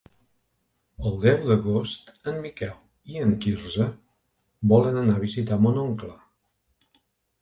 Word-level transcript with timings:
El 1.09 1.17
deu 1.25 1.43
d'agost 1.49 2.09
en 2.31 2.39
Miquel 2.47 3.13
i 3.15 3.21
en 3.27 3.35
Quirze 3.45 3.87
volen 4.73 4.99
anar 5.03 5.19
a 5.21 5.27
visitar 5.29 5.61
mon 5.67 5.79
oncle. 5.87 6.15